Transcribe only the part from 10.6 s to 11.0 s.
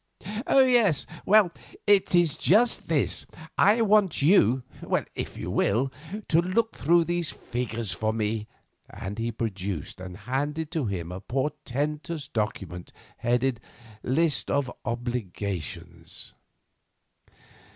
to